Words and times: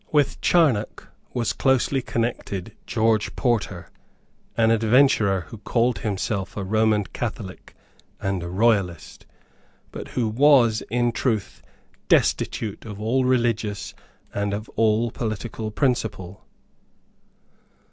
With 0.11 0.41
Charnock 0.41 1.09
was 1.31 1.53
closely 1.53 2.01
connected 2.01 2.71
George 2.87 3.35
Porter, 3.35 3.91
an 4.57 4.71
adventurer 4.71 5.41
who 5.49 5.59
called 5.59 5.99
himself 5.99 6.57
a 6.57 6.63
Roman 6.63 7.03
Catholic 7.03 7.75
and 8.19 8.41
a 8.41 8.47
Royalist, 8.49 9.27
but 9.91 10.07
who 10.07 10.27
was 10.27 10.81
in 10.89 11.11
truth 11.11 11.61
destitute 12.07 12.83
of 12.83 12.99
all 12.99 13.25
religious 13.25 13.93
and 14.33 14.55
of 14.55 14.67
all 14.69 15.11
political 15.11 15.69
principle. 15.69 16.47